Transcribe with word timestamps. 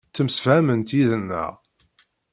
Temsefhamemt 0.15 0.89
yid-neɣ. 0.97 1.53